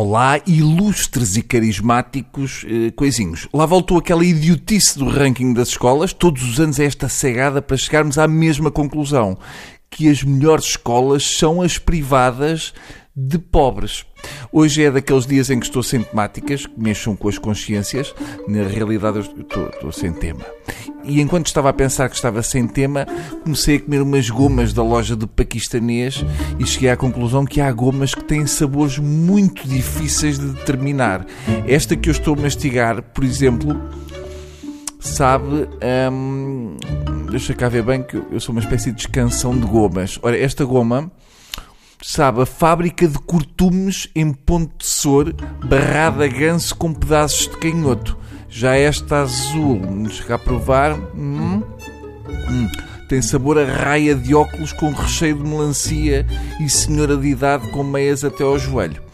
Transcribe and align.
Olá, 0.00 0.40
ilustres 0.46 1.36
e 1.36 1.42
carismáticos 1.42 2.64
eh, 2.68 2.92
coisinhos. 2.92 3.48
Lá 3.52 3.66
voltou 3.66 3.98
aquela 3.98 4.24
idiotice 4.24 4.96
do 4.96 5.08
ranking 5.08 5.52
das 5.52 5.70
escolas. 5.70 6.12
Todos 6.12 6.40
os 6.44 6.60
anos 6.60 6.78
é 6.78 6.84
esta 6.84 7.08
cegada 7.08 7.60
para 7.60 7.76
chegarmos 7.76 8.16
à 8.16 8.28
mesma 8.28 8.70
conclusão. 8.70 9.36
Que 9.90 10.08
as 10.08 10.22
melhores 10.22 10.66
escolas 10.66 11.24
são 11.36 11.60
as 11.60 11.78
privadas 11.78 12.72
de 13.16 13.40
pobres. 13.40 14.06
Hoje 14.52 14.84
é 14.84 14.90
daqueles 14.92 15.26
dias 15.26 15.50
em 15.50 15.58
que 15.58 15.66
estou 15.66 15.82
sem 15.82 16.00
temáticas, 16.00 16.64
que 16.64 16.80
mexam 16.80 17.16
com 17.16 17.28
as 17.28 17.36
consciências. 17.36 18.14
Na 18.46 18.62
realidade, 18.62 19.16
eu 19.16 19.22
estou, 19.22 19.68
estou, 19.68 19.90
sem 19.90 20.12
tema. 20.12 20.46
E 21.04 21.20
enquanto 21.20 21.46
estava 21.46 21.70
a 21.70 21.72
pensar 21.72 22.08
que 22.08 22.16
estava 22.16 22.42
sem 22.42 22.66
tema, 22.66 23.06
comecei 23.42 23.76
a 23.76 23.80
comer 23.80 24.02
umas 24.02 24.28
gomas 24.28 24.72
da 24.72 24.82
loja 24.82 25.16
do 25.16 25.26
paquistanês 25.26 26.24
e 26.58 26.66
cheguei 26.66 26.90
à 26.90 26.96
conclusão 26.96 27.44
que 27.44 27.60
há 27.60 27.72
gomas 27.72 28.14
que 28.14 28.24
têm 28.24 28.46
sabores 28.46 28.98
muito 28.98 29.66
difíceis 29.66 30.38
de 30.38 30.48
determinar. 30.48 31.24
Esta 31.66 31.96
que 31.96 32.08
eu 32.08 32.12
estou 32.12 32.34
a 32.34 32.40
mastigar, 32.42 33.02
por 33.02 33.24
exemplo, 33.24 33.80
sabe. 35.00 35.68
Hum, 36.12 36.76
deixa 37.30 37.54
cá 37.54 37.68
ver 37.68 37.82
bem 37.82 38.02
que 38.02 38.16
eu 38.16 38.40
sou 38.40 38.52
uma 38.52 38.60
espécie 38.60 38.92
de 38.92 39.00
escansão 39.00 39.58
de 39.58 39.66
gomas. 39.66 40.18
Ora, 40.22 40.38
esta 40.38 40.64
goma 40.64 41.10
sabe, 42.02 42.42
a 42.42 42.46
fábrica 42.46 43.06
de 43.08 43.18
cortumes 43.18 44.08
em 44.14 44.32
ponto 44.32 44.78
de 44.78 44.86
sor, 44.86 45.34
barrada 45.64 46.26
ganso 46.28 46.74
com 46.76 46.92
pedaços 46.92 47.48
de 47.48 47.56
canhoto. 47.56 48.16
Já 48.48 48.74
esta 48.74 49.20
azul, 49.20 49.80
chega 50.10 50.36
a 50.36 50.38
provar, 50.38 50.98
hum, 51.14 51.62
hum, 52.50 52.68
tem 53.08 53.22
sabor 53.22 53.58
a 53.58 53.64
raia 53.64 54.14
de 54.14 54.34
óculos 54.34 54.72
com 54.72 54.90
recheio 54.90 55.36
de 55.36 55.48
melancia 55.48 56.26
e 56.60 56.68
senhora 56.68 57.16
de 57.16 57.28
idade 57.28 57.68
com 57.68 57.82
meias 57.82 58.24
até 58.24 58.44
ao 58.44 58.58
joelho. 58.58 59.07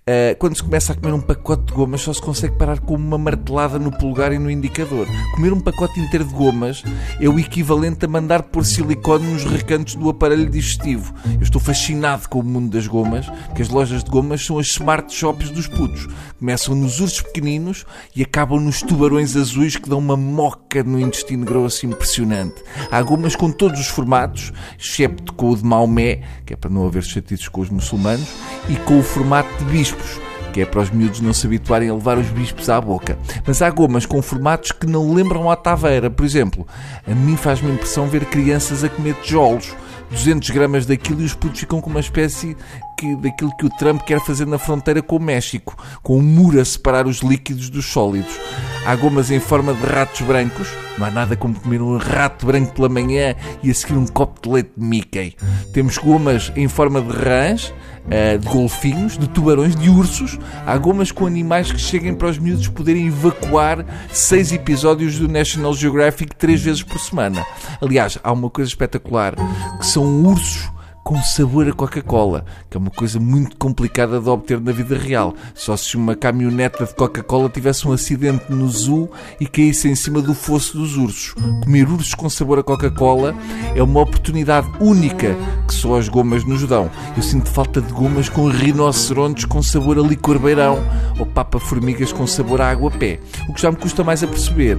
Uh, 0.00 0.34
quando 0.38 0.56
se 0.56 0.62
começa 0.62 0.92
a 0.92 0.96
comer 0.96 1.12
um 1.12 1.20
pacote 1.20 1.66
de 1.66 1.72
gomas, 1.74 2.00
só 2.00 2.12
se 2.12 2.22
consegue 2.22 2.56
parar 2.56 2.80
com 2.80 2.94
uma 2.94 3.18
martelada 3.18 3.78
no 3.78 3.92
polegar 3.92 4.32
e 4.32 4.38
no 4.38 4.50
indicador. 4.50 5.06
Comer 5.34 5.52
um 5.52 5.60
pacote 5.60 6.00
inteiro 6.00 6.24
de 6.24 6.32
gomas 6.32 6.82
é 7.20 7.28
o 7.28 7.38
equivalente 7.38 8.06
a 8.06 8.08
mandar 8.08 8.44
pôr 8.44 8.64
silicone 8.64 9.26
nos 9.26 9.44
recantos 9.44 9.94
do 9.94 10.08
aparelho 10.08 10.48
digestivo. 10.48 11.14
Eu 11.34 11.42
estou 11.42 11.60
fascinado 11.60 12.28
com 12.30 12.40
o 12.40 12.42
mundo 12.42 12.70
das 12.70 12.86
gomas, 12.86 13.26
porque 13.46 13.60
as 13.60 13.68
lojas 13.68 14.02
de 14.02 14.10
gomas 14.10 14.44
são 14.44 14.58
as 14.58 14.68
smart 14.68 15.14
shops 15.14 15.50
dos 15.50 15.68
putos. 15.68 16.08
Começam 16.38 16.74
nos 16.74 16.98
ursos 16.98 17.20
pequeninos 17.20 17.84
e 18.16 18.22
acabam 18.22 18.58
nos 18.58 18.80
tubarões 18.80 19.36
azuis 19.36 19.76
que 19.76 19.88
dão 19.88 19.98
uma 19.98 20.16
moca 20.16 20.82
no 20.82 20.98
intestino 20.98 21.44
grosso 21.44 21.84
impressionante. 21.84 22.64
Há 22.90 23.02
gomas 23.02 23.36
com 23.36 23.52
todos 23.52 23.78
os 23.78 23.88
formatos, 23.88 24.50
excepto 24.78 25.34
com 25.34 25.50
o 25.50 25.56
de 25.56 25.64
Maomé, 25.64 26.22
que 26.46 26.54
é 26.54 26.56
para 26.56 26.70
não 26.70 26.86
haver 26.86 27.02
chatices 27.04 27.48
com 27.48 27.60
os 27.60 27.68
muçulmanos, 27.68 28.28
e 28.70 28.76
com 28.76 29.00
o 29.00 29.02
formato 29.02 29.48
de 29.58 29.64
bispo 29.64 29.80
bispos, 29.80 30.20
que 30.52 30.60
é 30.60 30.66
para 30.66 30.80
os 30.80 30.90
miúdos 30.90 31.20
não 31.20 31.32
se 31.32 31.46
habituarem 31.46 31.88
a 31.88 31.94
levar 31.94 32.18
os 32.18 32.28
bispos 32.28 32.68
à 32.68 32.80
boca. 32.80 33.18
Mas 33.46 33.60
há 33.62 33.70
gomas 33.70 34.06
com 34.06 34.22
formatos 34.22 34.72
que 34.72 34.86
não 34.86 35.12
lembram 35.12 35.50
a 35.50 35.56
taveira. 35.56 36.08
Por 36.08 36.24
exemplo, 36.24 36.66
a 37.06 37.14
mim 37.14 37.36
faz-me 37.36 37.72
impressão 37.72 38.06
ver 38.06 38.24
crianças 38.26 38.84
a 38.84 38.88
comer 38.88 39.14
tijolos. 39.22 39.74
200 40.10 40.50
gramas 40.50 40.86
daquilo 40.86 41.22
e 41.22 41.24
os 41.24 41.34
putos 41.34 41.60
ficam 41.60 41.80
com 41.80 41.88
uma 41.88 42.00
espécie 42.00 42.56
que, 43.00 43.16
daquilo 43.16 43.56
que 43.56 43.64
o 43.64 43.70
Trump 43.70 44.02
quer 44.02 44.20
fazer 44.20 44.46
na 44.46 44.58
fronteira 44.58 45.00
com 45.00 45.16
o 45.16 45.20
México, 45.20 45.74
com 46.02 46.18
um 46.18 46.22
muro 46.22 46.60
a 46.60 46.64
separar 46.64 47.06
os 47.06 47.20
líquidos 47.20 47.70
dos 47.70 47.86
sólidos. 47.86 48.38
Há 48.84 48.94
gomas 48.94 49.30
em 49.30 49.40
forma 49.40 49.72
de 49.72 49.82
ratos 49.86 50.20
brancos, 50.20 50.68
não 50.98 51.06
há 51.06 51.10
nada 51.10 51.34
como 51.34 51.54
comer 51.54 51.80
um 51.80 51.96
rato 51.96 52.44
branco 52.44 52.74
pela 52.74 52.90
manhã 52.90 53.34
e 53.62 53.70
a 53.70 53.74
seguir 53.74 53.94
um 53.94 54.06
copo 54.06 54.42
de 54.42 54.54
leite 54.54 54.72
de 54.76 54.84
Mickey. 54.84 55.34
Temos 55.72 55.96
gomas 55.96 56.52
em 56.54 56.68
forma 56.68 57.00
de 57.00 57.10
rãs, 57.10 57.72
eh, 58.10 58.36
de 58.36 58.46
golfinhos, 58.46 59.16
de 59.16 59.26
tubarões, 59.28 59.74
de 59.74 59.88
ursos. 59.88 60.38
Há 60.66 60.76
gomas 60.76 61.10
com 61.10 61.26
animais 61.26 61.72
que 61.72 61.78
cheguem 61.78 62.14
para 62.14 62.28
os 62.28 62.38
miúdos 62.38 62.68
poderem 62.68 63.06
evacuar 63.06 63.84
seis 64.12 64.52
episódios 64.52 65.18
do 65.18 65.26
National 65.26 65.72
Geographic 65.72 66.36
três 66.36 66.60
vezes 66.60 66.82
por 66.82 66.98
semana. 66.98 67.46
Aliás, 67.80 68.18
há 68.22 68.30
uma 68.30 68.50
coisa 68.50 68.68
espetacular, 68.68 69.34
que 69.78 69.86
são 69.86 70.04
ursos 70.22 70.68
com 71.10 71.20
sabor 71.24 71.68
a 71.68 71.72
Coca-Cola, 71.72 72.44
que 72.70 72.76
é 72.76 72.78
uma 72.78 72.88
coisa 72.88 73.18
muito 73.18 73.56
complicada 73.56 74.20
de 74.20 74.28
obter 74.28 74.60
na 74.60 74.70
vida 74.70 74.96
real. 74.96 75.34
Só 75.56 75.76
se 75.76 75.96
uma 75.96 76.14
caminhoneta 76.14 76.86
de 76.86 76.94
Coca-Cola 76.94 77.48
tivesse 77.48 77.88
um 77.88 77.90
acidente 77.90 78.44
no 78.48 78.68
zoo 78.68 79.10
e 79.40 79.46
caísse 79.48 79.88
em 79.88 79.96
cima 79.96 80.22
do 80.22 80.34
fosso 80.34 80.78
dos 80.78 80.96
ursos. 80.96 81.34
Comer 81.64 81.90
ursos 81.90 82.14
com 82.14 82.30
sabor 82.30 82.60
a 82.60 82.62
Coca-Cola 82.62 83.34
é 83.74 83.82
uma 83.82 84.02
oportunidade 84.02 84.70
única 84.78 85.36
que 85.66 85.74
só 85.74 85.98
as 85.98 86.08
gomas 86.08 86.44
nos 86.44 86.64
dão. 86.64 86.88
Eu 87.16 87.24
sinto 87.24 87.50
falta 87.50 87.80
de 87.80 87.92
gomas 87.92 88.28
com 88.28 88.46
rinocerontes 88.46 89.46
com 89.46 89.60
sabor 89.64 89.98
a 89.98 90.02
licor 90.02 90.38
beirão 90.38 90.78
ou 91.18 91.26
papa-formigas 91.26 92.12
com 92.12 92.24
sabor 92.24 92.60
a 92.60 92.70
água-pé. 92.70 93.18
O 93.48 93.52
que 93.52 93.60
já 93.60 93.72
me 93.72 93.76
custa 93.76 94.04
mais 94.04 94.22
a 94.22 94.28
perceber 94.28 94.78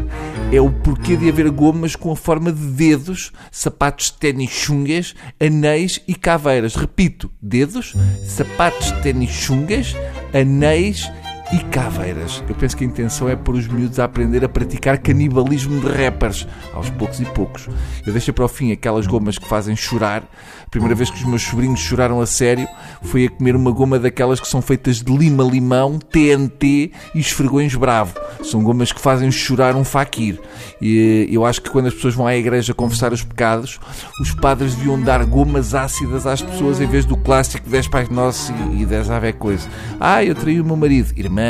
é 0.50 0.62
o 0.62 0.72
porquê 0.72 1.18
de 1.18 1.28
haver 1.28 1.50
gomas 1.50 1.94
com 1.94 2.10
a 2.10 2.16
forma 2.16 2.54
de 2.54 2.68
dedos, 2.68 3.34
sapatos 3.52 4.06
de 4.06 4.14
ténis 4.14 4.50
chungas, 4.50 5.14
anéis 5.38 6.00
e 6.08 6.21
caveiras. 6.22 6.76
Repito, 6.76 7.32
dedos, 7.42 7.94
sapatos 8.26 8.94
de 8.94 9.02
ténis 9.02 9.32
chungas, 9.32 9.96
anéis 10.34 11.12
e 11.54 11.60
caveiras. 11.66 12.44
Eu 12.48 12.56
penso 12.56 12.78
que 12.78 12.84
a 12.84 12.88
intenção 12.88 13.28
é 13.28 13.36
pôr 13.36 13.56
os 13.56 13.68
miúdos 13.68 14.00
a 14.00 14.06
aprender 14.06 14.44
a 14.44 14.50
praticar 14.50 14.98
canibalismo 14.98 15.82
de 15.82 15.88
rappers, 15.88 16.48
aos 16.74 16.90
poucos 16.90 17.20
e 17.20 17.26
poucos. 17.26 17.68
Eu 18.06 18.14
deixo 18.14 18.32
para 18.32 18.46
o 18.46 18.48
fim 18.48 18.72
aquelas 18.72 19.06
gomas 19.06 19.38
que 19.38 19.48
fazem 19.48 19.76
chorar. 19.76 20.24
A 20.66 20.70
primeira 20.70 20.96
vez 20.96 21.10
que 21.10 21.18
os 21.18 21.24
meus 21.26 21.42
sobrinhos 21.42 21.80
choraram 21.80 22.22
a 22.22 22.26
sério 22.26 22.68
foi 23.02 23.26
a 23.26 23.30
comer 23.30 23.56
uma 23.56 23.72
goma 23.72 24.00
daquelas 24.00 24.40
que 24.40 24.48
são 24.48 24.62
feitas 24.62 25.02
de 25.02 25.16
lima-limão, 25.16 26.00
TNT 26.00 26.92
e 27.14 27.20
esfregões 27.20 27.76
bravo. 27.76 28.14
São 28.44 28.64
gomas 28.64 28.94
que 28.94 29.02
fazem 29.02 29.30
chorar 29.32 29.76
um 29.76 29.84
faquir. 29.84 30.40
E 30.82 31.28
eu 31.30 31.46
acho 31.46 31.62
que 31.62 31.70
quando 31.70 31.88
as 31.88 31.94
pessoas 31.94 32.16
vão 32.16 32.26
à 32.26 32.36
igreja 32.36 32.74
confessar 32.74 33.12
os 33.12 33.24
pecados, 33.24 33.80
os 34.22 34.34
padres 34.34 34.76
deviam 34.76 35.02
dar 35.02 35.26
gomas 35.26 35.76
ácidas 35.76 36.26
às 36.26 36.42
pessoas 36.42 36.80
em 36.80 36.88
vez 36.88 37.04
do 37.04 37.18
clássico 37.18 37.70
10 37.70 37.88
Pais 37.90 38.10
Nossos 38.10 38.54
e 38.74 38.86
10 38.86 39.10
Ave 39.10 39.34
Coisa. 39.34 39.68
Ah, 40.00 40.24
eu 40.24 40.34
traí 40.34 40.62
o 40.62 40.66
meu 40.66 40.78
marido. 40.78 41.12
Irmã, 41.18 41.41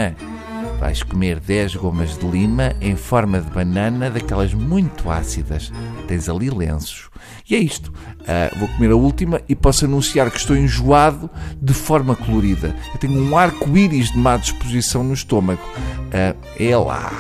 vais 0.81 1.03
comer 1.03 1.39
10 1.39 1.75
gomas 1.75 2.17
de 2.17 2.25
lima 2.27 2.73
em 2.81 2.95
forma 2.95 3.39
de 3.39 3.49
banana, 3.51 4.09
daquelas 4.09 4.51
muito 4.51 5.11
ácidas. 5.11 5.71
Tens 6.07 6.27
ali 6.27 6.49
lenços. 6.49 7.09
E 7.47 7.55
é 7.55 7.59
isto. 7.59 7.93
Uh, 8.21 8.59
vou 8.59 8.67
comer 8.69 8.91
a 8.91 8.95
última 8.95 9.41
e 9.47 9.55
posso 9.55 9.85
anunciar 9.85 10.31
que 10.31 10.37
estou 10.37 10.57
enjoado 10.57 11.29
de 11.61 11.73
forma 11.73 12.15
colorida. 12.15 12.75
Eu 12.93 12.99
tenho 12.99 13.21
um 13.21 13.37
arco-íris 13.37 14.11
de 14.11 14.17
má 14.17 14.37
disposição 14.37 15.03
no 15.03 15.13
estômago. 15.13 15.61
Uh, 16.07 16.35
é 16.59 16.75
lá. 16.75 17.11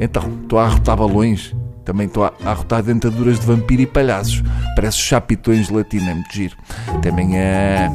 Então, 0.00 0.22
estou 0.42 0.58
a 0.58 0.64
arrotar 0.64 0.96
balões. 0.96 1.54
Também 1.84 2.06
estou 2.06 2.24
a 2.24 2.32
arrotar 2.44 2.82
dentaduras 2.82 3.38
de 3.38 3.44
vampiro 3.44 3.82
e 3.82 3.86
palhaços. 3.86 4.42
Parece 4.74 4.96
chapitões 4.96 5.66
de 5.66 5.74
latina, 5.74 6.12
é 6.12 6.14
muito 6.14 6.32
giro. 6.32 6.56
Até 6.88 7.10
amanhã. 7.10 7.90